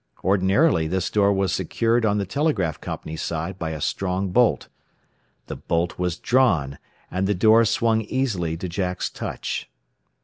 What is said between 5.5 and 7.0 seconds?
bolt was drawn,